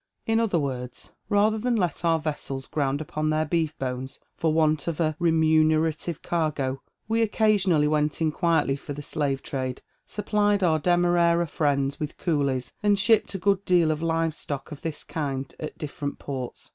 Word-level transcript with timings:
In 0.25 0.39
other 0.39 0.57
words, 0.57 1.11
rather 1.29 1.59
than 1.59 1.75
let 1.75 2.03
our 2.03 2.17
vessels 2.19 2.65
ground 2.65 3.01
upon 3.01 3.29
their 3.29 3.45
beef 3.45 3.77
bones 3.77 4.19
for 4.35 4.51
want 4.51 4.87
of 4.87 4.99
a 4.99 5.15
remunerative 5.19 6.23
cargo, 6.23 6.81
we 7.07 7.21
occasionally 7.21 7.87
went 7.87 8.19
in 8.19 8.31
quietly 8.31 8.75
for 8.75 8.93
the 8.93 9.03
slave 9.03 9.43
trade, 9.43 9.83
supplied 10.07 10.63
our 10.63 10.79
Demerara 10.79 11.45
friends 11.45 11.99
with 11.99 12.17
Coolies, 12.17 12.71
and 12.81 12.97
shipped 12.97 13.35
a 13.35 13.37
good 13.37 13.63
deal 13.63 13.91
of 13.91 14.01
live 14.01 14.33
stock 14.33 14.71
of 14.71 14.81
this 14.81 15.03
kind 15.03 15.53
at 15.59 15.77
different 15.77 16.17
ports. 16.17 16.69